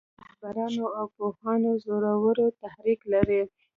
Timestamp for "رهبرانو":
0.05-0.85